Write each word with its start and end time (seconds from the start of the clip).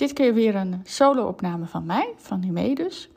Dit 0.00 0.12
keer 0.12 0.34
weer 0.34 0.54
een 0.54 0.80
solo-opname 0.84 1.66
van 1.66 1.86
mij, 1.86 2.08
van 2.16 2.42
Himee 2.42 2.74
dus. 2.74 3.08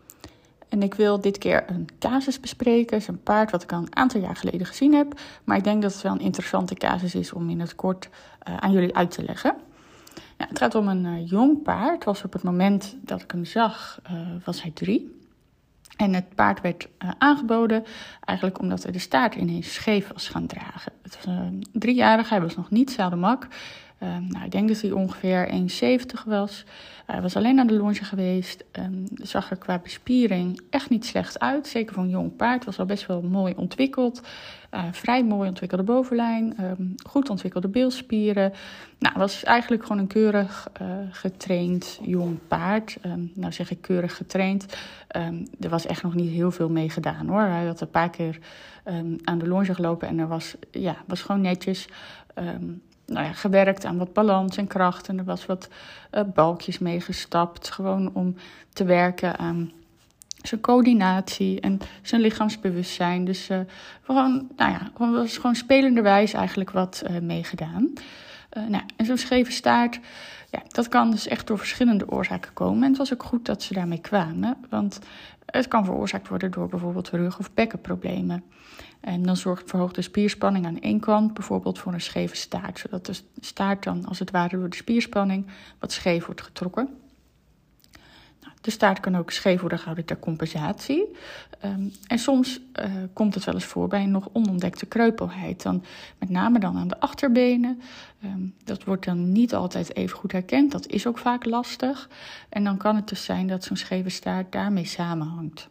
En 0.70 0.82
ik 0.82 0.94
wil 0.94 1.22
dit 1.22 1.38
keer 1.38 1.64
een 1.68 1.90
casus 2.00 2.40
bespreken. 2.40 2.94
Het 2.94 3.02
is 3.02 3.08
een 3.08 3.24
paard 3.24 3.52
wat 3.52 3.64
ik 3.64 3.72
al 3.72 3.80
een 3.80 3.96
aantal 3.96 4.22
jaar 4.22 4.36
geleden 4.36 4.68
gezien 4.68 4.94
heb. 4.94 5.20
Maar 5.44 5.58
ik 5.58 5.64
denk 5.64 5.82
dat 5.82 5.94
het 5.94 6.02
wel 6.02 6.12
een 6.12 6.20
interessante 6.20 6.74
casus 6.76 7.16
is 7.16 7.34
om 7.34 7.50
in 7.50 7.60
het 7.60 7.76
kort 7.76 8.10
uh, 8.48 8.58
aan 8.58 8.72
jullie 8.72 8.96
uit 8.96 9.12
te 9.12 9.24
leggen. 9.24 9.56
Ja, 10.38 10.46
het 10.48 10.60
gaat 10.60 10.76
om 10.76 10.88
een 10.88 11.06
uh, 11.06 11.30
jong 11.30 11.62
paard. 11.62 12.04
Was 12.04 12.24
op 12.24 12.34
het 12.34 12.44
moment 12.44 12.96
dat 13.02 13.22
ik 13.22 13.32
hem 13.32 13.46
zag, 13.46 14.00
uh, 14.12 14.20
was 14.46 14.62
hij 14.62 14.72
drie. 14.72 15.20
En 15.98 16.14
het 16.14 16.36
paard 16.36 16.62
werd 16.62 16.88
aangeboden 17.18 17.84
eigenlijk 18.26 18.60
omdat 18.60 18.84
hij 18.84 18.92
de 18.92 19.00
staart 19.00 19.36
ineens 19.36 19.74
scheef 19.74 20.08
was 20.14 20.28
gaan 20.30 20.48
dragen. 20.48 20.92
Het 21.02 21.16
was 21.16 21.26
een 21.26 21.66
driejarige, 21.72 22.34
hij 22.34 22.42
was 22.42 22.56
nog 22.56 22.70
niet 22.70 22.92
zadelmak. 22.92 23.48
Um, 24.04 24.28
nou, 24.28 24.46
ik 24.46 24.52
denk 24.52 24.68
dat 24.68 24.82
hij 24.82 24.92
ongeveer 24.92 25.50
1,70 25.50 26.24
was. 26.26 26.66
Hij 27.06 27.22
was 27.22 27.36
alleen 27.36 27.56
naar 27.56 27.68
de 27.68 27.74
longe 27.74 28.04
geweest. 28.04 28.64
Um, 28.72 29.04
zag 29.14 29.50
er 29.52 29.58
qua 29.58 29.80
bespiering 29.80 30.62
echt 30.70 30.90
niet 30.90 31.06
slecht 31.06 31.40
uit. 31.40 31.68
Zeker 31.68 31.94
voor 31.94 32.04
een 32.04 32.10
jong 32.10 32.36
paard. 32.36 32.66
Was 32.66 32.80
al 32.80 32.86
best 32.86 33.06
wel 33.06 33.22
mooi 33.22 33.54
ontwikkeld. 33.58 34.22
Uh, 34.74 34.84
vrij 34.92 35.24
mooi 35.24 35.50
ontwikkelde 35.50 35.84
bovenlijn. 35.84 36.56
Um, 36.62 36.96
goed 37.08 37.30
ontwikkelde 37.30 37.68
beelspieren. 37.68 38.54
Nou, 39.00 39.18
was 39.18 39.44
eigenlijk 39.44 39.84
gewoon 39.84 39.98
een 39.98 40.08
keurig 40.08 40.70
uh, 40.82 40.88
getraind 41.10 42.00
jong 42.02 42.40
paard. 42.48 42.98
nou 43.34 43.52
zeg 43.52 43.72
ik 43.72 43.82
keurig 43.82 44.18
getraind. 44.18 44.78
er 45.60 45.70
was 45.70 45.86
echt 45.86 46.04
nog 46.04 46.14
niet 46.14 46.32
heel 46.32 46.52
veel 46.52 46.70
mee 46.70 46.90
gedaan 46.90 47.28
hoor. 47.28 47.42
Hij 47.42 47.66
had 47.66 47.82
een 47.82 47.90
paar 47.90 48.10
keer 48.10 48.40
aan 49.24 49.38
de 49.38 49.48
longe 49.48 49.74
gelopen. 49.74 50.08
En 50.08 50.20
er 50.20 50.28
was, 50.28 50.56
ja, 50.72 50.96
was 51.08 51.22
gewoon 51.22 51.42
netjes 51.42 51.88
nou 53.14 53.26
ja, 53.26 53.34
gewerkt 53.34 53.86
aan 53.86 53.98
wat 53.98 54.14
balans 54.14 54.58
en 54.58 54.68
kracht. 54.68 55.08
En 55.08 55.18
er 55.18 55.24
was 55.24 55.46
wat 55.46 55.70
uh, 56.12 56.22
balkjes 56.34 56.80
meegestapt. 56.80 57.72
Gewoon 57.72 58.10
om 58.14 58.36
te 58.74 58.84
werken 58.84 59.38
aan 59.38 59.72
zijn 60.42 60.62
coördinatie 60.62 61.60
en 61.60 61.80
zijn 62.02 62.22
lichaamsbewustzijn. 62.22 63.26
Dus 63.26 63.50
uh, 63.50 63.60
gewoon, 64.02 64.48
nou 64.56 64.72
ja, 64.72 64.92
was 64.98 65.38
gewoon 65.38 65.56
spelenderwijs 65.56 66.34
eigenlijk 66.34 66.72
wat 66.72 67.04
uh, 67.10 67.20
meegedaan. 67.20 67.94
Nou, 68.54 68.84
en 68.96 69.06
zo'n 69.06 69.18
scheve 69.18 69.52
staart, 69.52 70.00
ja, 70.52 70.62
dat 70.68 70.88
kan 70.88 71.12
dus 71.12 71.28
echt 71.28 71.48
door 71.48 71.58
verschillende 71.58 72.10
oorzaken 72.10 72.54
komen. 72.54 72.84
En 72.84 72.90
het 72.90 72.98
was 72.98 73.14
ook 73.14 73.24
goed 73.24 73.46
dat 73.46 73.64
ze 73.64 73.74
daarmee 73.74 74.02
kwamen, 74.02 74.58
want 74.70 75.00
het 75.46 75.68
kan 75.68 75.86
veroorzaakt 75.86 76.28
worden 76.28 76.52
door 76.52 76.68
bijvoorbeeld 76.68 77.10
rug- 77.10 77.40
of 77.40 77.54
bekkenproblemen. 77.54 78.44
En 79.00 79.24
dan 79.24 79.38
zorgt 79.38 79.70
verhoogde 79.70 80.02
spierspanning 80.02 80.66
aan 80.66 80.80
één 80.80 81.00
kant 81.00 81.34
bijvoorbeeld 81.34 81.80
voor 81.80 81.94
een 81.94 82.02
scheve 82.02 82.36
staart, 82.36 82.80
zodat 82.80 83.06
de 83.06 83.16
staart 83.40 83.84
dan 83.84 84.06
als 84.06 84.20
het 84.20 84.32
ware 84.32 84.58
door 84.58 84.70
de 84.70 84.76
spierspanning 84.76 85.46
wat 85.80 85.92
scheef 85.92 86.26
wordt 86.26 86.42
getrokken. 86.42 86.90
De 88.64 88.72
staart 88.72 89.00
kan 89.00 89.18
ook 89.18 89.32
scheef 89.32 89.60
worden 89.60 89.78
gehouden 89.78 90.06
ter 90.06 90.20
compensatie. 90.20 91.16
Um, 91.66 91.92
en 92.08 92.20
soms 92.20 92.60
uh, 92.80 92.86
komt 93.14 93.36
het 93.36 93.44
wel 93.44 93.54
eens 93.54 93.64
voor 93.66 93.88
bij 93.88 94.04
een 94.04 94.12
nog 94.12 94.30
onontdekte 94.34 94.86
kreupelheid. 94.86 95.64
Dan, 95.64 95.84
met 96.18 96.30
name 96.30 96.60
dan 96.60 96.78
aan 96.78 96.88
de 96.88 97.00
achterbenen. 97.00 97.82
Um, 98.24 98.54
dat 98.64 98.84
wordt 98.84 99.06
dan 99.06 99.32
niet 99.32 99.54
altijd 99.54 99.96
even 99.96 100.18
goed 100.18 100.32
herkend. 100.32 100.72
Dat 100.72 100.88
is 100.88 101.08
ook 101.08 101.18
vaak 101.18 101.46
lastig. 101.46 102.10
En 102.50 102.64
dan 102.64 102.78
kan 102.78 102.96
het 102.96 103.08
dus 103.08 103.26
zijn 103.26 103.48
dat 103.48 103.64
zo'n 103.64 103.78
scheve 103.78 104.10
staart 104.10 104.52
daarmee 104.52 104.86
samenhangt. 104.86 105.70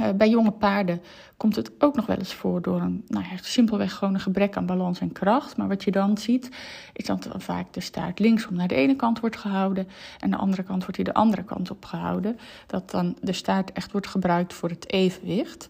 Uh, 0.00 0.08
bij 0.16 0.28
jonge 0.28 0.50
paarden 0.50 1.02
komt 1.36 1.56
het 1.56 1.70
ook 1.78 1.96
nog 1.96 2.06
wel 2.06 2.16
eens 2.16 2.34
voor 2.34 2.62
door 2.62 2.80
een, 2.80 3.04
nou 3.06 3.24
ja, 3.24 3.30
simpelweg 3.40 3.94
gewoon 3.94 4.14
een 4.14 4.20
gebrek 4.20 4.56
aan 4.56 4.66
balans 4.66 5.00
en 5.00 5.12
kracht. 5.12 5.56
Maar 5.56 5.68
wat 5.68 5.84
je 5.84 5.90
dan 5.90 6.18
ziet, 6.18 6.50
is 6.92 7.04
dat 7.04 7.22
dan 7.22 7.40
vaak 7.40 7.72
de 7.72 7.80
staart 7.80 8.18
linksom 8.18 8.56
naar 8.56 8.68
de 8.68 8.74
ene 8.74 8.96
kant 8.96 9.20
wordt 9.20 9.36
gehouden 9.36 9.88
en 10.18 10.30
de 10.30 10.36
andere 10.36 10.62
kant 10.62 10.80
wordt 10.80 10.96
hij 10.96 11.04
de 11.04 11.14
andere 11.14 11.44
kant 11.44 11.70
op 11.70 11.84
gehouden. 11.84 12.38
Dat 12.66 12.90
dan 12.90 13.16
de 13.20 13.32
staart 13.32 13.72
echt 13.72 13.92
wordt 13.92 14.06
gebruikt 14.06 14.54
voor 14.54 14.68
het 14.68 14.92
evenwicht. 14.92 15.68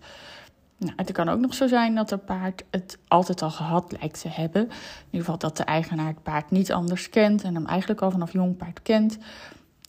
Nou, 0.81 0.93
het 0.97 1.13
kan 1.13 1.29
ook 1.29 1.41
nog 1.41 1.55
zo 1.55 1.67
zijn 1.67 1.95
dat 1.95 2.11
een 2.11 2.25
paard 2.25 2.65
het 2.71 2.99
altijd 3.09 3.43
al 3.43 3.51
gehad 3.51 3.97
lijkt 3.99 4.21
te 4.21 4.29
hebben. 4.29 4.63
In 4.63 4.71
ieder 5.05 5.21
geval 5.21 5.39
dat 5.39 5.57
de 5.57 5.65
eigenaar 5.65 6.07
het 6.07 6.23
paard 6.23 6.51
niet 6.51 6.73
anders 6.73 7.11
kent 7.11 7.43
en 7.43 7.55
hem 7.55 7.67
eigenlijk 7.67 8.01
al 8.01 8.11
vanaf 8.11 8.33
jong 8.33 8.57
paard 8.57 8.83
kent. 8.83 9.19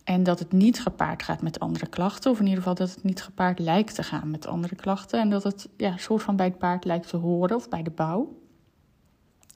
En 0.03 0.23
dat 0.23 0.39
het 0.39 0.51
niet 0.51 0.81
gepaard 0.81 1.23
gaat 1.23 1.41
met 1.41 1.59
andere 1.59 1.87
klachten. 1.87 2.31
Of 2.31 2.39
in 2.39 2.45
ieder 2.45 2.59
geval 2.59 2.75
dat 2.75 2.89
het 2.89 3.03
niet 3.03 3.23
gepaard 3.23 3.59
lijkt 3.59 3.95
te 3.95 4.03
gaan 4.03 4.31
met 4.31 4.47
andere 4.47 4.75
klachten. 4.75 5.19
En 5.19 5.29
dat 5.29 5.43
het 5.43 5.69
ja, 5.77 5.97
soort 5.97 6.23
van 6.23 6.35
bij 6.35 6.45
het 6.45 6.57
paard 6.57 6.85
lijkt 6.85 7.07
te 7.07 7.17
horen 7.17 7.55
of 7.55 7.69
bij 7.69 7.83
de 7.83 7.91
bouw. 7.91 8.39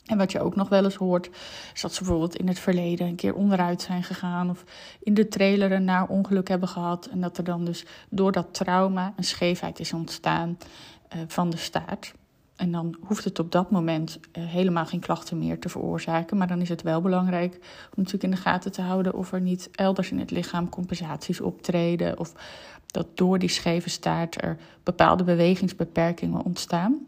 En 0.06 0.18
wat 0.18 0.32
je 0.32 0.40
ook 0.40 0.56
nog 0.56 0.70
wel 0.70 0.84
eens 0.84 0.96
hoort, 0.96 1.30
is 1.74 1.82
dat 1.82 1.94
ze 1.94 2.00
bijvoorbeeld 2.00 2.36
in 2.36 2.48
het 2.48 2.60
verleden 2.60 3.08
een 3.08 3.16
keer 3.16 3.36
onderuit 3.36 3.82
zijn 3.82 4.04
gegaan. 4.04 4.50
Of 4.50 4.64
in 5.00 5.14
de 5.14 5.28
trailer 5.28 5.72
een 5.72 5.84
naar 5.84 6.08
ongeluk 6.08 6.48
hebben 6.48 6.70
gehad. 6.70 7.06
En 7.06 7.22
dat 7.22 7.38
er 7.38 7.44
dan 7.44 7.66
dus 7.66 7.86
door 8.10 8.32
dat 8.32 8.54
trauma 8.54 9.14
een 9.16 9.24
scheefheid 9.24 9.80
is 9.80 9.94
ontstaan 9.94 10.58
uh, 11.16 11.22
van 11.28 11.50
de 11.50 11.58
staart. 11.58 12.14
En 12.56 12.72
dan 12.72 12.96
hoeft 13.02 13.24
het 13.24 13.40
op 13.40 13.52
dat 13.52 13.72
moment 13.72 14.20
uh, 14.38 14.46
helemaal 14.46 14.86
geen 14.86 15.00
klachten 15.00 15.38
meer 15.38 15.60
te 15.60 15.70
veroorzaken. 15.70 16.38
Maar 16.38 16.48
dan 16.48 16.62
is 16.62 16.70
het 16.70 16.82
wel 16.82 17.02
belangrijk 17.02 17.54
om 17.56 17.92
natuurlijk 17.96 18.24
in 18.24 18.32
de 18.32 18.38
gaten 18.38 18.72
te 18.72 18.82
houden 18.82 19.14
of 19.14 19.32
er 19.32 19.42
niet 19.42 19.70
elders 19.72 20.12
in 20.12 20.20
het 20.20 20.32
lichaam 20.32 20.70
compensaties 20.70 21.42
optreden. 21.42 22.20
Of 22.20 22.34
dat 22.88 23.08
door 23.14 23.40
die 23.40 23.50
scheve 23.50 23.90
staart 23.90 24.44
er 24.44 24.58
bepaalde 24.84 25.24
bewegingsbeperkingen 25.24 26.44
ontstaan. 26.44 27.00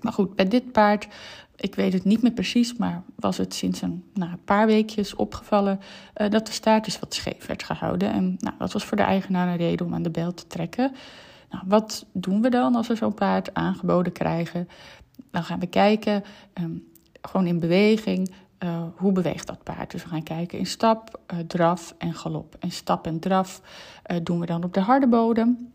Maar 0.00 0.12
goed, 0.12 0.36
bij 0.36 0.48
dit 0.48 0.72
paard, 0.72 1.08
ik 1.56 1.74
weet 1.74 1.92
het 1.92 2.04
niet 2.04 2.22
meer 2.22 2.32
precies, 2.32 2.76
maar 2.76 3.02
was 3.14 3.36
het 3.36 3.54
sinds 3.54 3.82
een 3.82 4.04
nou, 4.14 4.36
paar 4.44 4.66
weekjes 4.66 5.14
opgevallen 5.14 5.80
uh, 6.16 6.30
dat 6.30 6.46
de 6.46 6.52
staart 6.52 6.84
dus 6.84 6.98
wat 6.98 7.14
scheef 7.14 7.46
werd 7.46 7.62
gehouden. 7.62 8.12
En 8.12 8.36
nou, 8.38 8.54
dat 8.58 8.72
was 8.72 8.84
voor 8.84 8.96
de 8.96 9.02
eigenaar 9.02 9.48
een 9.48 9.56
reden 9.56 9.86
om 9.86 9.94
aan 9.94 10.02
de 10.02 10.10
bel 10.10 10.34
te 10.34 10.46
trekken. 10.46 10.92
Nou, 11.50 11.64
wat 11.66 12.06
doen 12.12 12.42
we 12.42 12.50
dan 12.50 12.74
als 12.74 12.88
we 12.88 12.94
zo'n 12.94 13.14
paard 13.14 13.54
aangeboden 13.54 14.12
krijgen? 14.12 14.68
Dan 15.30 15.44
gaan 15.44 15.60
we 15.60 15.66
kijken, 15.66 16.24
um, 16.60 16.88
gewoon 17.22 17.46
in 17.46 17.60
beweging, 17.60 18.30
uh, 18.64 18.82
hoe 18.96 19.12
beweegt 19.12 19.46
dat 19.46 19.62
paard? 19.62 19.90
Dus 19.90 20.02
we 20.02 20.08
gaan 20.08 20.22
kijken 20.22 20.58
in 20.58 20.66
stap, 20.66 21.20
uh, 21.32 21.38
draf 21.38 21.94
en 21.98 22.14
galop. 22.14 22.56
En 22.58 22.70
stap 22.70 23.06
en 23.06 23.20
draf 23.20 23.62
uh, 24.06 24.16
doen 24.22 24.40
we 24.40 24.46
dan 24.46 24.64
op 24.64 24.74
de 24.74 24.80
harde 24.80 25.08
bodem. 25.08 25.72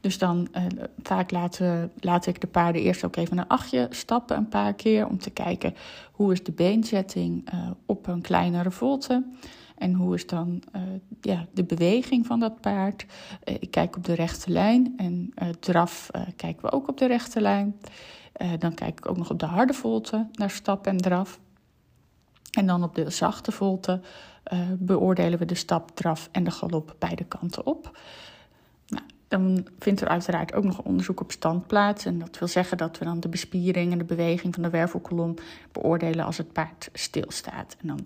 Dus 0.00 0.18
dan 0.18 0.48
vaak 1.02 1.30
laat 2.00 2.26
ik 2.26 2.40
de 2.40 2.46
paarden 2.46 2.82
eerst 2.82 3.04
ook 3.04 3.16
even 3.16 3.38
een 3.38 3.48
achtje 3.48 3.86
stappen 3.90 4.36
een 4.36 4.48
paar 4.48 4.74
keer 4.74 5.06
om 5.06 5.18
te 5.18 5.30
kijken 5.30 5.74
hoe 6.12 6.32
is 6.32 6.44
de 6.44 6.52
beenzetting 6.52 7.48
op 7.86 8.06
een 8.06 8.20
kleinere 8.20 8.70
volte. 8.70 9.24
En 9.76 9.94
hoe 9.94 10.14
is 10.14 10.26
dan 10.26 10.62
uh, 10.76 10.82
ja, 11.20 11.46
de 11.52 11.64
beweging 11.64 12.26
van 12.26 12.40
dat 12.40 12.60
paard? 12.60 13.06
Uh, 13.44 13.54
ik 13.58 13.70
kijk 13.70 13.96
op 13.96 14.04
de 14.04 14.14
rechte 14.14 14.50
lijn 14.50 14.94
en 14.96 15.32
uh, 15.42 15.48
draf 15.48 16.10
kijken 16.36 16.62
we 16.62 16.72
ook 16.72 16.88
op 16.88 16.98
de 16.98 17.06
rechte 17.06 17.40
lijn. 17.40 17.80
dan 18.58 18.74
kijk 18.74 18.98
ik 18.98 19.08
ook 19.08 19.16
nog 19.16 19.30
op 19.30 19.38
de 19.38 19.46
harde 19.46 19.72
volte 19.72 20.26
naar 20.32 20.50
stap 20.50 20.86
en 20.86 20.96
draf. 20.96 21.40
En 22.50 22.66
dan 22.66 22.82
op 22.82 22.94
de 22.94 23.10
zachte 23.10 23.52
volte 23.52 24.00
beoordelen 24.78 25.38
we 25.38 25.44
de 25.44 25.54
stap, 25.54 25.90
draf 25.94 26.28
en 26.32 26.44
de 26.44 26.50
galop 26.50 26.96
beide 26.98 27.24
kanten 27.24 27.66
op. 27.66 27.98
Nou, 28.88 29.04
dan 29.28 29.66
vindt 29.78 30.00
er 30.00 30.08
uiteraard 30.08 30.54
ook 30.54 30.64
nog 30.64 30.82
onderzoek 30.82 31.20
op 31.20 31.32
stand 31.32 31.66
plaats. 31.66 32.04
En 32.04 32.18
dat 32.18 32.38
wil 32.38 32.48
zeggen 32.48 32.76
dat 32.76 32.98
we 32.98 33.04
dan 33.04 33.20
de 33.20 33.28
bespiering 33.28 33.92
en 33.92 33.98
de 33.98 34.04
beweging 34.04 34.54
van 34.54 34.62
de 34.62 34.70
wervelkolom 34.70 35.34
beoordelen 35.72 36.24
als 36.24 36.38
het 36.38 36.52
paard 36.52 36.88
stilstaat. 36.92 37.76
En 37.80 37.86
dan 37.86 38.04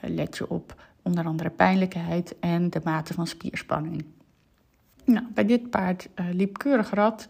let 0.00 0.36
je 0.36 0.50
op 0.50 0.74
onder 1.06 1.26
andere 1.26 1.50
pijnlijkheid 1.50 2.38
en 2.40 2.70
de 2.70 2.80
mate 2.84 3.14
van 3.14 3.26
spierspanning. 3.26 4.04
Nou, 5.04 5.24
bij 5.34 5.44
dit 5.44 5.70
paard 5.70 6.08
uh, 6.14 6.26
liep 6.32 6.58
keurig 6.58 6.90
rad. 6.90 7.26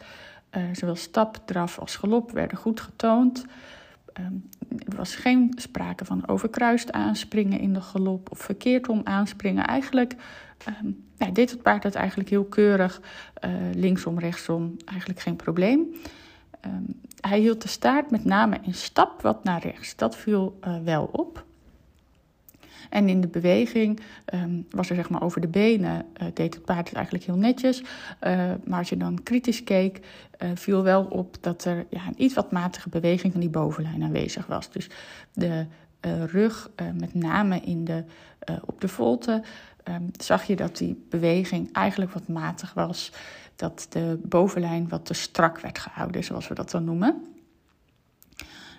Uh, 0.57 0.63
zowel 0.73 0.95
stap, 0.95 1.43
draf 1.45 1.79
als 1.79 1.97
galop 1.97 2.31
werden 2.31 2.59
goed 2.59 2.81
getoond. 2.81 3.47
Um, 4.21 4.49
er 4.89 4.97
was 4.97 5.15
geen 5.15 5.53
sprake 5.57 6.05
van 6.05 6.29
overkruist 6.29 6.93
aanspringen 6.93 7.61
in 7.61 7.73
de 7.73 7.81
galop 7.81 8.31
of 8.31 8.39
verkeerd 8.39 8.89
om 8.89 9.01
aanspringen. 9.05 9.67
Eigenlijk 9.67 10.17
ja, 11.17 11.31
deed 11.31 11.51
het 11.51 11.63
paard 11.63 11.83
het 11.83 11.95
eigenlijk 11.95 12.29
heel 12.29 12.45
keurig, 12.45 13.01
uh, 13.45 13.51
linksom, 13.75 14.19
rechtsom, 14.19 14.77
eigenlijk 14.85 15.21
geen 15.21 15.37
probleem. 15.37 15.95
Um, 16.67 17.01
hij 17.21 17.39
hield 17.39 17.63
de 17.63 17.69
staart 17.69 18.11
met 18.11 18.25
name 18.25 18.59
in 18.63 18.75
stap 18.75 19.23
wat 19.23 19.45
naar 19.45 19.63
rechts. 19.63 19.97
Dat 19.97 20.17
viel 20.17 20.59
wel 20.85 21.09
op. 21.13 21.46
En 22.91 23.09
in 23.09 23.21
de 23.21 23.29
beweging 23.29 24.01
ehm, 24.25 24.61
was 24.71 24.91
er 24.91 24.97
zeg 24.97 25.09
maar 25.09 25.23
over 25.23 25.41
de 25.41 25.49
benen, 25.49 26.05
uh, 26.23 26.29
deed 26.35 26.55
het 26.55 26.65
paard 26.65 26.87
het 26.87 26.97
eigenlijk 26.97 27.25
heel 27.25 27.37
netjes. 27.37 27.81
Uh, 27.81 27.87
maar 28.65 28.79
als 28.79 28.89
je 28.89 28.97
dan 28.97 29.23
kritisch 29.23 29.65
keek, 29.65 30.01
uh, 30.43 30.51
viel 30.55 30.83
wel 30.83 31.05
op 31.05 31.37
dat 31.41 31.65
er 31.65 31.87
ja, 31.91 32.07
een 32.07 32.23
iets 32.23 32.35
wat 32.35 32.53
matige 32.53 32.89
beweging 32.89 33.33
van 33.33 33.41
die 33.41 33.51
bovenlijn 33.51 34.03
aanwezig 34.03 34.47
was. 34.47 34.71
Dus 34.71 34.91
de 35.33 35.67
rug, 36.27 36.71
met 36.95 37.15
name 37.15 37.61
in 37.61 37.85
de, 37.85 38.05
op 38.65 38.81
de 38.81 38.89
volte, 38.89 39.43
um, 39.89 40.11
zag 40.19 40.45
je 40.45 40.57
dat 40.57 40.77
die 40.77 41.07
beweging 41.11 41.73
eigenlijk 41.73 42.13
wat 42.13 42.29
matig 42.29 42.75
was. 42.75 43.13
Dat 43.57 43.87
de 43.89 44.19
bovenlijn 44.23 44.89
wat 44.89 45.07
te 45.07 45.15
strak 45.15 45.61
werd 45.61 45.79
gehouden, 45.79 46.25
zoals 46.25 46.49
we 46.49 46.55
dat 46.55 46.71
dan 46.71 46.85
noemen. 46.85 47.36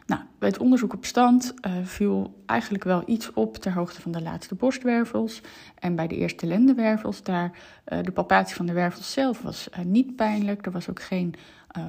Nou, 0.08 0.22
bij 0.40 0.50
het 0.50 0.58
onderzoek 0.58 0.94
op 0.94 1.06
stand 1.06 1.54
uh, 1.68 1.72
viel 1.84 2.44
eigenlijk 2.46 2.84
wel 2.84 3.04
iets 3.06 3.34
op 3.34 3.58
ter 3.58 3.74
hoogte 3.74 4.02
van 4.02 4.12
de 4.12 4.22
laatste 4.22 4.56
borstwervels. 4.56 5.42
En 5.80 5.96
bij 5.96 6.08
de 6.08 6.16
eerste 6.16 6.46
lendenwervels, 6.46 7.24
daar 7.24 7.52
uh, 7.88 8.04
de 8.04 8.12
palpatie 8.12 8.56
van 8.56 8.66
de 8.66 8.74
wervels 8.74 9.12
zelf 9.12 9.42
was 9.42 9.68
uh, 9.72 9.86
niet 9.86 10.16
pijnlijk. 10.16 10.66
Er 10.66 10.72
was 10.72 10.90
ook 10.90 11.02
geen 11.02 11.36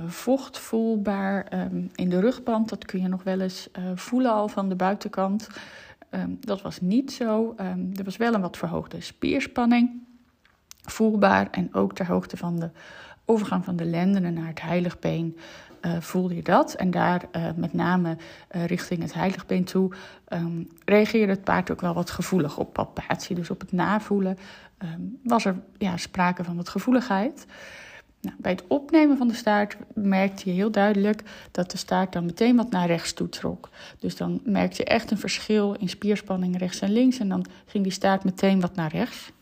vocht 0.06 0.58
voelbaar 0.58 1.46
um, 1.52 1.90
in 1.94 2.08
de 2.08 2.20
rugband. 2.20 2.68
Dat 2.68 2.84
kun 2.84 3.00
je 3.00 3.08
nog 3.08 3.22
wel 3.22 3.40
eens 3.40 3.68
voelen 3.94 4.32
al 4.32 4.48
van 4.48 4.68
de 4.68 4.74
buitenkant. 4.74 5.48
Um, 6.10 6.38
dat 6.40 6.62
was 6.62 6.80
niet 6.80 7.12
zo. 7.12 7.54
Um, 7.60 7.90
er 7.96 8.04
was 8.04 8.16
wel 8.16 8.34
een 8.34 8.40
wat 8.40 8.56
verhoogde 8.56 9.00
spierspanning 9.00 9.90
voelbaar. 10.82 11.50
En 11.50 11.74
ook 11.74 11.94
ter 11.94 12.06
hoogte 12.06 12.36
van 12.36 12.58
de 12.58 12.70
overgang 13.24 13.64
van 13.64 13.76
de 13.76 13.84
lendenen 13.84 14.34
naar 14.34 14.46
het 14.46 14.62
heiligbeen 14.62 15.36
uh, 15.82 15.92
voelde 16.00 16.34
je 16.34 16.42
dat. 16.42 16.74
En 16.74 16.90
daar 16.90 17.24
uh, 17.36 17.46
met 17.56 17.72
name 17.72 18.16
uh, 18.56 18.64
richting 18.64 19.02
het 19.02 19.14
heiligbeen 19.14 19.64
toe 19.64 19.92
um, 20.28 20.68
reageerde 20.84 21.32
het 21.32 21.44
paard 21.44 21.70
ook 21.70 21.80
wel 21.80 21.94
wat 21.94 22.10
gevoelig 22.10 22.58
op 22.58 22.72
palpatie. 22.72 23.36
Dus 23.36 23.50
op 23.50 23.60
het 23.60 23.72
navoelen 23.72 24.38
um, 24.78 25.18
was 25.22 25.44
er 25.44 25.56
ja, 25.78 25.96
sprake 25.96 26.44
van 26.44 26.56
wat 26.56 26.68
gevoeligheid. 26.68 27.46
Nou, 28.20 28.36
bij 28.38 28.52
het 28.52 28.64
opnemen 28.66 29.16
van 29.16 29.28
de 29.28 29.34
staart 29.34 29.76
merkte 29.94 30.48
je 30.48 30.54
heel 30.54 30.70
duidelijk 30.70 31.22
dat 31.50 31.70
de 31.70 31.76
staart 31.76 32.12
dan 32.12 32.24
meteen 32.24 32.56
wat 32.56 32.70
naar 32.70 32.86
rechts 32.86 33.12
toe 33.12 33.28
trok. 33.28 33.68
Dus 33.98 34.16
dan 34.16 34.40
merkte 34.44 34.82
je 34.82 34.88
echt 34.88 35.10
een 35.10 35.18
verschil 35.18 35.74
in 35.74 35.88
spierspanning 35.88 36.58
rechts 36.58 36.80
en 36.80 36.92
links. 36.92 37.18
En 37.18 37.28
dan 37.28 37.46
ging 37.66 37.82
die 37.82 37.92
staart 37.92 38.24
meteen 38.24 38.60
wat 38.60 38.74
naar 38.74 38.90
rechts. 38.90 39.32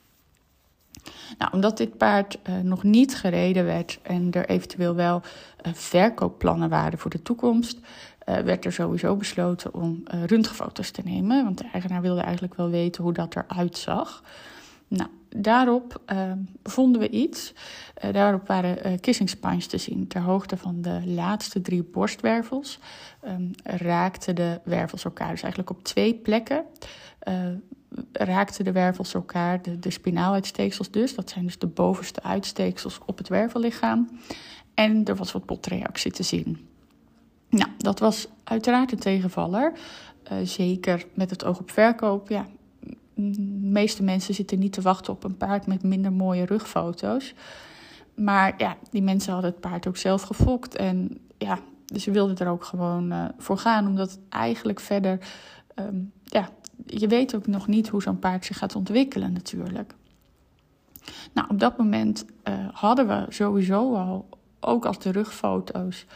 Nou, 1.39 1.53
omdat 1.53 1.77
dit 1.77 1.97
paard 1.97 2.39
uh, 2.49 2.59
nog 2.59 2.83
niet 2.83 3.17
gereden 3.17 3.65
werd 3.65 3.99
en 4.03 4.33
er 4.33 4.49
eventueel 4.49 4.95
wel 4.95 5.23
uh, 5.67 5.73
verkoopplannen 5.75 6.69
waren 6.69 6.99
voor 6.99 7.11
de 7.11 7.23
toekomst, 7.23 7.79
uh, 7.79 8.39
werd 8.39 8.65
er 8.65 8.73
sowieso 8.73 9.17
besloten 9.17 9.75
om 9.75 10.03
röntgenfoto's 10.05 10.91
te 10.91 11.03
nemen. 11.05 11.45
Want 11.45 11.59
de 11.59 11.69
eigenaar 11.73 12.01
wilde 12.01 12.21
eigenlijk 12.21 12.55
wel 12.55 12.71
weten 12.71 13.03
hoe 13.03 13.13
dat 13.13 13.37
eruit 13.37 13.79
zag. 13.79 14.23
Nou, 14.89 15.11
daarop 15.29 16.01
vonden 16.63 17.01
we 17.01 17.09
iets. 17.09 17.55
daarop 18.13 18.47
waren 18.47 19.01
kissing 19.01 19.29
spines 19.29 19.67
te 19.67 19.79
zien. 19.79 20.09
Ter 20.09 20.21
hoogte 20.21 20.57
van 20.57 20.83
de 20.83 21.03
laatste 21.05 21.61
drie 21.61 21.83
borstwervels 21.83 22.79
um, 23.25 23.51
raakten 23.63 24.35
de 24.35 24.61
wervels 24.65 25.05
elkaar. 25.05 25.31
Dus 25.31 25.43
eigenlijk 25.43 25.71
op 25.71 25.85
twee 25.85 26.15
plekken 26.15 26.65
raakten 28.13 28.65
de 28.65 28.73
wervels 28.73 29.15
elkaar, 29.15 29.63
de, 29.63 29.79
de 29.79 29.91
spinaaluitsteeksels 29.91 30.91
dus. 30.91 31.15
Dat 31.15 31.31
zijn 31.31 31.45
dus 31.45 31.59
de 31.59 31.67
bovenste 31.67 32.23
uitsteeksels 32.23 32.99
op 33.07 33.19
het 33.19 33.29
wervellichaam. 33.29 34.21
En 34.75 35.05
er 35.05 35.17
was 35.17 35.33
wat 35.33 35.47
botreactie 35.47 36.13
te 36.13 36.23
zien. 36.23 36.69
Nou, 37.49 37.71
dat 37.79 37.99
was 37.99 38.29
uiteraard 38.45 38.93
een 38.93 38.99
tegenvaller. 38.99 39.73
Uh, 40.33 40.39
zeker 40.43 41.07
met 41.15 41.31
het 41.31 41.45
oog 41.45 41.59
op 41.59 41.71
verkoop. 41.71 42.29
Ja, 42.29 42.47
de 43.15 43.41
meeste 43.61 44.03
mensen 44.03 44.35
zitten 44.35 44.59
niet 44.59 44.73
te 44.73 44.81
wachten 44.81 45.13
op 45.13 45.25
een 45.25 45.37
paard 45.37 45.67
met 45.67 45.83
minder 45.83 46.13
mooie 46.13 46.45
rugfoto's. 46.45 47.35
Maar 48.15 48.55
ja, 48.59 48.77
die 48.91 49.03
mensen 49.03 49.33
hadden 49.33 49.51
het 49.51 49.61
paard 49.61 49.87
ook 49.87 49.97
zelf 49.97 50.23
gefokt. 50.23 50.77
En 50.77 51.21
ja, 51.39 51.59
ze 51.97 52.11
wilden 52.11 52.37
er 52.37 52.49
ook 52.49 52.65
gewoon 52.65 53.13
uh, 53.13 53.25
voor 53.39 53.59
gaan. 53.59 53.87
Omdat 53.87 54.11
het 54.11 54.21
eigenlijk 54.29 54.81
verder 54.81 55.19
um, 55.75 56.13
ja, 56.25 56.49
je 56.87 57.07
weet 57.07 57.35
ook 57.35 57.47
nog 57.47 57.67
niet 57.67 57.89
hoe 57.89 58.03
zo'n 58.03 58.19
paard 58.19 58.45
zich 58.45 58.59
gaat 58.59 58.77
ontwikkelen 58.77 59.33
natuurlijk. 59.33 59.95
Nou, 61.33 61.49
op 61.51 61.61
dat 61.61 61.79
moment 61.79 62.25
uh, 62.45 62.55
hadden 62.73 63.09
we 63.09 63.27
sowieso 63.29 63.95
al, 63.95 64.29
ook 64.61 64.85
als 64.85 64.99
de 64.99 65.11
rugfoto's 65.11 66.07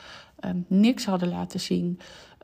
um, 0.45 0.65
niks 0.69 1.05
hadden 1.05 1.29
laten 1.29 1.61
zien, 1.61 1.99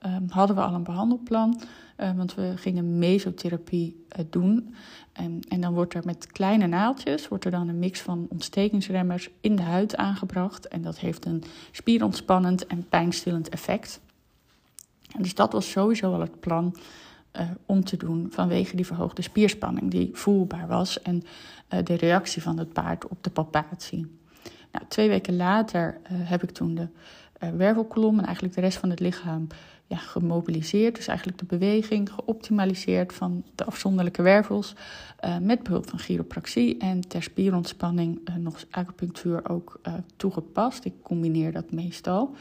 um, 0.07 0.27
hadden 0.29 0.57
we 0.57 0.63
al 0.63 0.75
een 0.75 0.83
behandelplan. 0.83 1.61
Uh, 1.97 2.13
want 2.17 2.35
we 2.35 2.53
gingen 2.57 2.99
mesotherapie 2.99 4.05
uh, 4.19 4.25
doen. 4.31 4.75
En, 5.13 5.41
en, 5.49 5.61
dan 5.61 5.75
wordt 5.75 5.95
er 5.95 6.03
met 6.05 6.27
kleine 6.27 6.67
naaldjes 6.67 7.29
wordt 7.29 7.45
er 7.45 7.51
dan 7.51 7.69
een 7.69 7.79
mix 7.79 8.01
van 8.01 8.27
ontstekingsremmers 8.29 9.31
in 9.41 9.57
de 9.57 9.63
huid 9.63 9.97
aangebracht. 9.97 10.69
En 10.69 10.83
dat 10.83 10.99
heeft 10.99 11.25
een 11.25 11.43
spierontspannend 11.71 12.67
en 12.67 12.89
pijnstillend 12.89 13.49
effect. 13.49 14.01
En 15.17 15.23
dus 15.23 15.35
dat 15.35 15.53
was 15.53 15.71
sowieso 15.71 16.13
al 16.13 16.21
het 16.21 16.41
plan 16.41 16.77
uh, 17.39 17.51
om 17.67 17.85
te 17.85 17.97
doen 17.97 18.27
vanwege 18.31 18.77
die 18.77 18.87
verhoogde 18.87 19.23
spierspanning 19.23 19.91
die 19.91 20.11
voelbaar 20.13 20.67
was 20.67 21.03
en 21.03 21.23
uh, 21.75 21.85
de 21.85 21.95
reactie 21.95 22.43
van 22.43 22.59
het 22.59 22.73
paard 22.73 23.09
op 23.09 23.25
de 23.25 23.31
palpatie. 23.31 24.07
Nou, 24.73 24.85
twee 24.89 25.09
weken 25.09 25.37
later 25.37 25.99
uh, 26.03 26.09
heb 26.11 26.43
ik 26.43 26.51
toen 26.51 26.75
de 26.75 26.89
wervelkolom 27.57 28.19
en 28.19 28.25
eigenlijk 28.25 28.55
de 28.55 28.61
rest 28.61 28.79
van 28.79 28.91
het 28.91 29.01
lichaam 29.01 29.47
ja, 29.87 29.97
gemobiliseerd. 29.97 30.97
Dus 30.97 31.07
eigenlijk 31.07 31.39
de 31.39 31.45
beweging 31.45 32.13
geoptimaliseerd 32.13 33.13
van 33.13 33.45
de 33.55 33.65
afzonderlijke 33.65 34.23
wervels 34.23 34.75
met 35.41 35.63
behulp 35.63 35.89
van 35.89 35.99
chiropractie 35.99 36.79
en 36.79 37.01
ter 37.01 37.23
spierontspanning 37.23 38.21
nog 38.39 38.65
acupunctuur 38.71 39.49
ook 39.49 39.81
toegepast. 40.17 40.85
Ik 40.85 40.93
combineer 41.03 41.53
dat 41.53 41.71
meestal. 41.71 42.35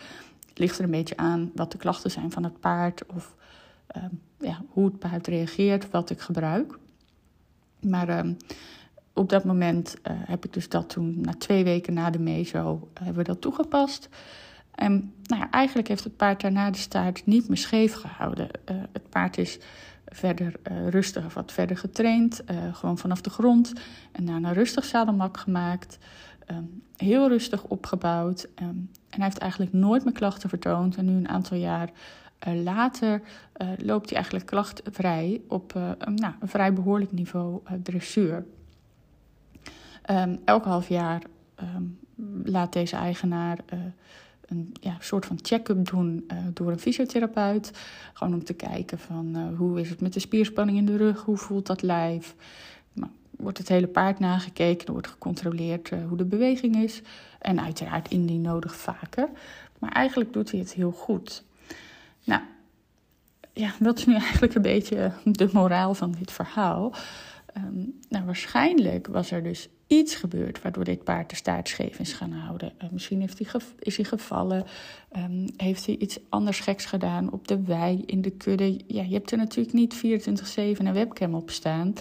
Het 0.49 0.59
ligt 0.59 0.77
er 0.77 0.83
een 0.83 0.91
beetje 0.91 1.17
aan 1.17 1.51
wat 1.55 1.71
de 1.71 1.77
klachten 1.77 2.11
zijn 2.11 2.31
van 2.31 2.43
het 2.43 2.59
paard 2.59 3.05
of 3.05 3.35
Ehm, 3.87 4.09
ja, 4.39 4.61
hoe 4.69 4.85
het 4.85 4.99
paard 4.99 5.27
reageert, 5.27 5.89
wat 5.89 6.09
ik 6.09 6.19
gebruik. 6.19 6.77
Maar 7.79 8.25
uh, 8.25 8.31
op 9.13 9.29
dat 9.29 9.43
moment 9.43 9.95
uh, 9.97 10.13
heb 10.17 10.45
ik 10.45 10.53
dus 10.53 10.69
dat 10.69 10.89
toen, 10.89 11.21
na 11.21 11.33
twee 11.37 11.63
weken 11.63 11.93
na 11.93 12.09
de 12.09 12.19
meso, 12.19 12.89
hebben 12.93 13.15
we 13.15 13.23
dat 13.23 13.41
toegepast. 13.41 14.09
En 14.71 15.13
nou 15.23 15.41
ja, 15.41 15.51
eigenlijk 15.51 15.87
heeft 15.87 16.03
het 16.03 16.15
paard 16.15 16.41
daarna 16.41 16.71
de 16.71 16.77
staart 16.77 17.25
niet 17.25 17.47
meer 17.47 17.57
scheef 17.57 17.93
gehouden. 17.93 18.47
Uh, 18.71 18.75
het 18.91 19.09
paard 19.09 19.37
is 19.37 19.59
verder 20.05 20.53
uh, 20.71 20.87
rustig, 20.87 21.33
wat 21.33 21.51
verder 21.51 21.77
getraind, 21.77 22.43
gewoon 22.71 22.97
vanaf 22.97 23.21
de 23.21 23.29
grond. 23.29 23.73
En 24.11 24.25
daarna 24.25 24.51
rustig 24.51 24.85
zadelmak 24.85 25.37
gemaakt, 25.37 25.97
um, 26.51 26.81
heel 26.97 27.27
rustig 27.27 27.63
opgebouwd. 27.63 28.47
En 28.55 28.89
hij 29.09 29.23
heeft 29.23 29.37
eigenlijk 29.37 29.73
nooit 29.73 30.03
meer 30.03 30.13
klachten 30.13 30.49
vertoond. 30.49 30.95
En 30.95 31.05
nu 31.05 31.11
een 31.11 31.29
aantal 31.29 31.57
jaar 31.57 31.89
later 32.39 33.21
uh, 33.57 33.67
loopt 33.77 34.05
hij 34.05 34.15
eigenlijk 34.15 34.45
klachtvrij 34.45 35.41
op 35.47 35.73
uh, 35.77 35.91
nou, 36.15 36.33
een 36.39 36.47
vrij 36.47 36.73
behoorlijk 36.73 37.11
niveau 37.11 37.61
dressuur. 37.83 38.45
Um, 40.09 40.39
elk 40.45 40.63
half 40.63 40.89
jaar 40.89 41.21
um, 41.75 41.99
laat 42.43 42.73
deze 42.73 42.95
eigenaar 42.95 43.57
een 44.45 44.73
ja, 44.81 44.97
soort 44.99 45.25
van 45.25 45.39
check-up 45.41 45.85
doen 45.85 46.27
door 46.53 46.71
een 46.71 46.79
fysiotherapeut. 46.79 47.71
Gewoon 48.13 48.33
om 48.33 48.43
te 48.43 48.53
kijken 48.53 48.99
van 48.99 49.53
hoe 49.57 49.79
is 49.79 49.89
het 49.89 50.01
met 50.01 50.13
de 50.13 50.19
spierspanning 50.19 50.77
in 50.77 50.85
de 50.85 50.97
rug, 50.97 51.21
hoe 51.21 51.37
voelt 51.37 51.65
dat 51.65 51.81
lijf. 51.81 52.35
Nou, 52.93 53.11
wordt 53.29 53.57
het 53.57 53.69
hele 53.69 53.87
paard 53.87 54.19
nagekeken, 54.19 54.91
wordt 54.91 55.07
gecontroleerd 55.07 55.89
hoe 56.07 56.17
de 56.17 56.25
beweging 56.25 56.75
is. 56.75 57.01
En 57.39 57.61
uiteraard 57.61 58.09
indien 58.09 58.41
nodig 58.41 58.75
vaker. 58.75 59.29
Maar 59.79 59.91
eigenlijk 59.91 60.33
doet 60.33 60.51
hij 60.51 60.59
het 60.59 60.73
heel 60.73 60.91
goed. 60.91 61.43
Nou, 62.25 62.41
ja, 63.53 63.73
dat 63.79 63.97
is 63.97 64.05
nu 64.05 64.13
eigenlijk 64.15 64.55
een 64.55 64.61
beetje 64.61 65.11
de 65.23 65.49
moraal 65.53 65.93
van 65.93 66.15
dit 66.19 66.31
verhaal. 66.31 66.93
Um, 67.57 67.99
nou, 68.09 68.25
waarschijnlijk 68.25 69.07
was 69.07 69.31
er 69.31 69.43
dus 69.43 69.69
iets 69.87 70.15
gebeurd 70.15 70.61
waardoor 70.61 70.83
dit 70.83 71.03
paard 71.03 71.45
de 71.45 71.59
scheef 71.63 71.99
is 71.99 72.13
gaan 72.13 72.31
houden. 72.31 72.73
Uh, 72.83 72.89
misschien 72.91 73.19
heeft 73.19 73.39
hij 73.39 73.61
is 73.79 73.95
hij 73.95 74.05
gevallen, 74.05 74.65
um, 75.17 75.45
heeft 75.57 75.85
hij 75.85 75.95
iets 75.95 76.19
anders 76.29 76.59
geks 76.59 76.85
gedaan 76.85 77.31
op 77.31 77.47
de 77.47 77.63
wei, 77.63 78.03
in 78.05 78.21
de 78.21 78.29
kudde. 78.29 78.79
Ja, 78.87 79.03
je 79.03 79.13
hebt 79.13 79.31
er 79.31 79.37
natuurlijk 79.37 79.73
niet 79.73 79.95
24-7 79.95 79.97
een 80.57 80.93
webcam 80.93 81.33
op 81.33 81.49
staan. 81.49 81.93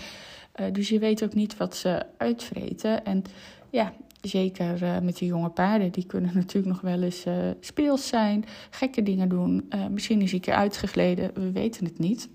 Uh, 0.60 0.66
dus 0.72 0.88
je 0.88 0.98
weet 0.98 1.24
ook 1.24 1.34
niet 1.34 1.56
wat 1.56 1.76
ze 1.76 2.06
uitvreten. 2.16 3.04
En 3.04 3.22
ja, 3.70 3.92
zeker 4.28 4.82
uh, 4.82 4.98
met 4.98 5.16
die 5.16 5.28
jonge 5.28 5.48
paarden, 5.48 5.92
die 5.92 6.06
kunnen 6.06 6.30
natuurlijk 6.40 6.72
nog 6.72 6.80
wel 6.80 7.02
eens 7.02 7.26
uh, 7.26 7.34
speels 7.60 8.06
zijn, 8.06 8.44
gekke 8.70 9.02
dingen 9.02 9.28
doen. 9.28 9.66
Uh, 9.74 9.86
misschien 9.86 10.20
is 10.20 10.30
hij 10.30 10.34
een 10.34 10.44
keer 10.44 10.54
uitgegleden, 10.54 11.30
we 11.34 11.52
weten 11.52 11.84
het 11.84 11.98
niet. 11.98 12.28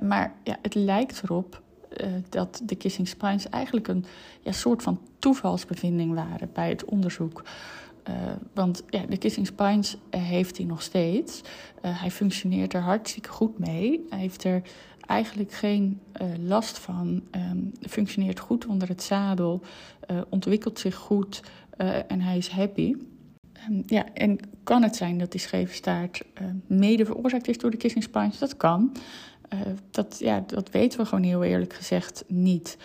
maar 0.00 0.34
ja, 0.44 0.56
het 0.62 0.74
lijkt 0.74 1.22
erop 1.22 1.62
dat 2.28 2.60
de 2.64 2.74
kissing 2.74 3.08
spines 3.08 3.48
eigenlijk 3.48 3.88
een 3.88 4.04
ja, 4.40 4.52
soort 4.52 4.82
van 4.82 5.00
toevalsbevinding 5.18 6.14
waren 6.14 6.50
bij 6.52 6.68
het 6.68 6.84
onderzoek. 6.84 7.44
want 8.54 8.82
ja, 8.88 9.06
de 9.08 9.16
kissing 9.16 9.46
spines 9.46 9.96
heeft 10.10 10.56
hij 10.56 10.66
nog 10.66 10.82
steeds. 10.82 11.40
hij 11.80 12.10
functioneert 12.10 12.74
er 12.74 12.80
hartstikke 12.80 13.28
goed 13.28 13.58
mee. 13.58 14.06
Hij 14.08 14.18
heeft 14.18 14.44
er 14.44 14.62
eigenlijk 15.06 15.52
geen 15.52 16.00
last 16.46 16.78
van, 16.78 17.22
ehm, 17.30 17.58
functioneert 17.88 18.38
goed 18.38 18.66
onder 18.66 18.88
het 18.88 19.02
zadel, 19.02 19.62
ontwikkelt 20.28 20.78
zich 20.78 20.94
goed 20.94 21.42
en 22.06 22.20
hij 22.20 22.36
is 22.36 22.48
happy. 22.48 22.94
Ehm, 23.52 23.82
ja, 23.86 24.12
en 24.12 24.38
kan 24.62 24.82
het 24.82 24.96
zijn 24.96 25.18
dat 25.18 25.30
die 25.32 25.40
scheve 25.40 25.74
staart 25.74 26.22
mede 26.66 27.04
veroorzaakt 27.04 27.48
is 27.48 27.58
door 27.58 27.70
de 27.70 27.76
kissing 27.76 28.04
spines? 28.04 28.38
Dat 28.38 28.56
kan. 28.56 28.96
Dat, 29.90 30.16
ja, 30.18 30.44
dat 30.46 30.70
weten 30.70 30.98
we 30.98 31.06
gewoon 31.06 31.24
heel 31.24 31.44
eerlijk 31.44 31.72
gezegd 31.72 32.24
niet. 32.28 32.76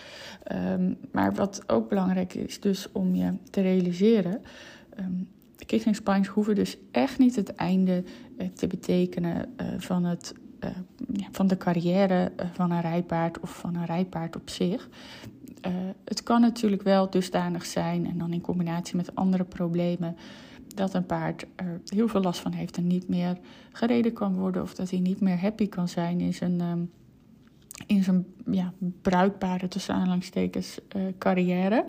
Um, 0.52 0.98
maar 1.12 1.34
wat 1.34 1.62
ook 1.66 1.88
belangrijk 1.88 2.34
is, 2.34 2.60
dus 2.60 2.92
om 2.92 3.14
je 3.14 3.32
te 3.50 3.60
realiseren. 3.60 4.42
De 5.56 5.64
kissing 5.64 5.96
spines 5.96 6.28
hoeven 6.28 6.54
dus 6.54 6.76
echt 6.90 7.18
niet 7.18 7.36
het 7.36 7.54
einde 7.54 8.04
te 8.54 8.66
betekenen 8.66 9.54
van, 9.78 10.04
het, 10.04 10.34
ja, 11.12 11.28
van 11.30 11.46
de 11.46 11.56
carrière 11.56 12.32
van 12.52 12.70
een 12.70 12.80
rijpaard 12.80 13.40
of 13.40 13.50
van 13.50 13.74
een 13.74 13.86
rijpaard 13.86 14.36
op 14.36 14.48
zich. 14.48 14.88
het 16.04 16.22
kan 16.22 16.40
natuurlijk 16.40 16.82
wel 16.82 17.10
dusdanig 17.10 17.66
zijn, 17.66 18.06
en 18.06 18.18
dan 18.18 18.32
in 18.32 18.40
combinatie 18.40 18.96
met 18.96 19.14
andere 19.14 19.44
problemen, 19.44 20.16
dat 20.74 20.94
een 20.94 21.06
paard 21.06 21.46
er 21.56 21.80
heel 21.84 22.08
veel 22.08 22.20
last 22.20 22.40
van 22.40 22.52
heeft 22.52 22.76
en 22.76 22.86
niet 22.86 23.08
meer 23.08 23.38
gereden 23.72 24.12
kan 24.12 24.34
worden 24.34 24.62
of 24.62 24.74
dat 24.74 24.90
hij 24.90 25.00
niet 25.00 25.20
meer 25.20 25.40
happy 25.40 25.68
kan 25.68 25.88
zijn 25.88 26.20
in 26.20 26.34
zijn, 26.34 26.60
ehm, 26.60 26.80
in 27.86 28.02
zijn 28.02 28.26
ja, 28.50 28.72
bruikbare, 29.02 29.68
tussen 29.68 30.22
carrière. 31.18 31.86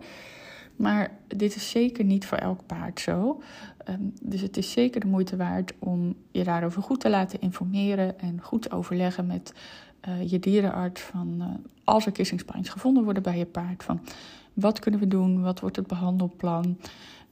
Maar 0.81 1.11
dit 1.27 1.55
is 1.55 1.69
zeker 1.69 2.03
niet 2.03 2.25
voor 2.25 2.37
elk 2.37 2.65
paard 2.65 2.99
zo. 2.99 3.41
Ehm, 3.77 3.99
dus 4.21 4.41
het 4.41 4.57
is 4.57 4.71
zeker 4.71 5.01
de 5.01 5.07
moeite 5.07 5.35
waard 5.35 5.73
om 5.79 6.15
je 6.31 6.43
daarover 6.43 6.81
goed 6.81 6.99
te 6.99 7.09
laten 7.09 7.41
informeren 7.41 8.19
en 8.19 8.41
goed 8.41 8.61
te 8.61 8.71
overleggen 8.71 9.25
met 9.25 9.53
uh, 10.07 10.29
je 10.29 10.39
dierenarts 10.39 11.01
van 11.01 11.35
uh, 11.39 11.45
als 11.83 12.05
er 12.05 12.11
kissing 12.11 12.39
spines 12.39 12.69
gevonden 12.69 13.03
worden 13.03 13.23
bij 13.23 13.37
je 13.37 13.45
paard 13.45 13.83
van 13.83 13.99
wat 14.53 14.79
kunnen 14.79 14.99
we 14.99 15.07
doen, 15.07 15.41
wat 15.41 15.59
wordt 15.59 15.75
het 15.75 15.87
behandelplan. 15.87 16.77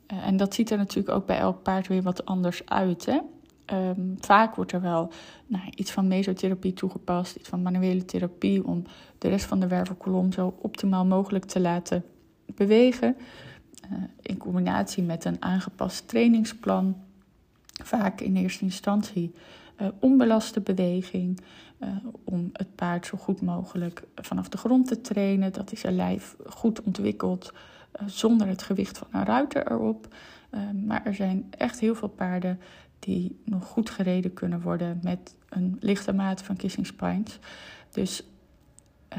Eh, 0.06 0.28
en 0.28 0.38
dat 0.38 0.54
ziet 0.54 0.72
er 0.72 0.78
natuurlijk 0.78 1.16
ook 1.16 1.26
bij 1.26 1.38
elk 1.38 1.64
paard 1.64 1.88
weer 1.88 2.02
wat 2.02 2.26
anders 2.26 2.66
uit. 2.66 3.06
Hè? 3.06 3.20
Ehm, 3.66 4.02
vaak 4.20 4.56
wordt 4.56 4.72
er 4.72 4.82
wel 4.82 5.12
nou, 5.48 5.64
iets 5.76 5.92
van 5.92 6.08
mesotherapie 6.08 6.74
toegepast, 6.74 7.36
iets 7.36 7.50
van 7.50 7.62
manuele 7.62 8.06
therapie, 8.06 8.68
om 8.68 8.84
de 9.18 9.28
rest 9.28 9.46
van 9.46 9.60
de 9.60 9.68
wervelkolom 9.68 10.32
zo 10.32 10.54
optimaal 10.62 11.06
mogelijk 11.06 11.46
te 11.46 11.60
laten 11.60 12.04
bewegen. 12.56 13.16
Uh, 13.92 13.98
in 14.22 14.38
combinatie 14.38 15.04
met 15.04 15.26
een 15.26 15.42
aangepast 15.42 16.08
trainingsplan. 16.08 16.98
Vaak 17.84 18.22
in 18.22 18.36
eerste 18.36 18.64
instantie 18.64 19.34
uh, 19.82 19.88
onbelaste 20.00 20.62
beweging. 20.62 21.40
Uh, 21.80 21.90
om 22.24 22.50
het 22.54 22.76
paard 22.76 23.06
zo 23.06 23.18
goed 23.18 23.42
mogelijk 23.42 24.04
vanaf 24.16 24.50
de 24.50 24.58
grond 24.58 24.88
te 24.88 25.02
trainen. 25.02 25.54
Dat 25.54 25.72
is 25.72 25.80
zijn 25.80 25.96
lijf 25.96 26.36
goed 26.46 26.82
ontwikkeld 26.82 27.54
eh, 27.92 28.08
zonder 28.08 28.48
het 28.48 28.62
gewicht 28.62 28.98
van 28.98 29.08
een 29.12 29.26
ruiter 29.26 29.72
erop. 29.72 30.16
Eh, 30.50 30.62
maar 30.86 31.06
er 31.06 31.16
zijn 31.16 31.48
echt 31.50 31.80
heel 31.80 31.96
veel 31.96 32.08
paarden 32.08 32.60
die 33.00 33.42
nog 33.46 33.66
goed 33.66 33.90
gereden 33.90 34.34
kunnen 34.34 34.62
worden 34.62 35.00
met 35.04 35.36
een 35.50 35.78
lichte 35.80 36.14
mate 36.14 36.44
van 36.44 36.56
kissing 36.56 36.86
spines. 36.86 37.40
Dus 37.92 38.24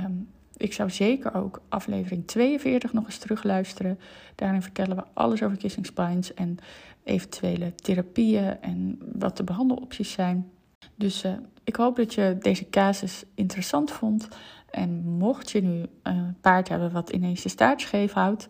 um, 0.04 0.28
ik 0.60 0.72
zou 0.72 0.90
zeker 0.90 1.34
ook 1.34 1.62
aflevering 1.68 2.26
42 2.26 2.92
nog 2.92 3.04
eens 3.04 3.18
terugluisteren. 3.18 3.98
Daarin 4.34 4.62
vertellen 4.62 4.96
we 4.96 5.04
alles 5.12 5.42
over 5.42 5.56
kissing 5.56 5.86
spines 5.86 6.34
en 6.34 6.58
eventuele 7.04 7.74
therapieën 7.74 8.60
en 8.60 8.98
wat 9.12 9.36
de 9.36 9.44
behandelopties 9.44 10.12
zijn. 10.12 10.50
Dus 10.94 11.24
uh, 11.24 11.32
ik 11.64 11.76
hoop 11.76 11.96
dat 11.96 12.14
je 12.14 12.36
deze 12.40 12.70
casus 12.70 13.24
interessant 13.34 13.90
vond. 13.90 14.28
En 14.70 15.04
mocht 15.04 15.50
je 15.50 15.62
nu 15.62 15.86
een 16.02 16.36
paard 16.40 16.68
hebben 16.68 16.92
wat 16.92 17.10
ineens 17.10 17.42
de 17.42 17.48
staart 17.48 17.80
scheef 17.80 18.12
houdt, 18.12 18.48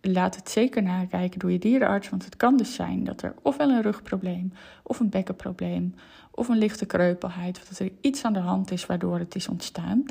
laat 0.00 0.36
het 0.36 0.50
zeker 0.50 0.82
nakijken 0.82 1.38
door 1.38 1.52
je 1.52 1.58
dierenarts. 1.58 2.08
Want 2.08 2.24
het 2.24 2.36
kan 2.36 2.56
dus 2.56 2.74
zijn 2.74 3.04
dat 3.04 3.22
er 3.22 3.34
ofwel 3.42 3.70
een 3.70 3.82
rugprobleem, 3.82 4.52
of 4.82 5.00
een 5.00 5.08
bekkenprobleem, 5.08 5.94
of 6.30 6.48
een 6.48 6.58
lichte 6.58 6.86
kreupelheid, 6.86 7.58
of 7.58 7.64
dat 7.64 7.78
er 7.78 7.92
iets 8.00 8.24
aan 8.24 8.32
de 8.32 8.38
hand 8.38 8.70
is 8.70 8.86
waardoor 8.86 9.18
het 9.18 9.34
is 9.34 9.48
ontstaan. 9.48 10.04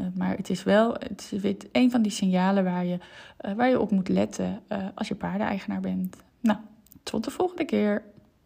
Uh, 0.00 0.06
maar 0.14 0.36
het 0.36 0.50
is 0.50 0.62
wel 0.62 0.92
het 0.92 1.32
is 1.42 1.54
een 1.72 1.90
van 1.90 2.02
die 2.02 2.12
signalen 2.12 2.64
waar 2.64 2.84
je, 2.84 2.98
uh, 3.40 3.52
waar 3.52 3.68
je 3.68 3.80
op 3.80 3.90
moet 3.90 4.08
letten 4.08 4.62
uh, 4.68 4.78
als 4.94 5.08
je 5.08 5.14
paardeneigenaar 5.14 5.80
bent. 5.80 6.16
Nou, 6.40 6.58
tot 7.02 7.24
de 7.24 7.30
volgende 7.30 7.64
keer. 7.64 8.02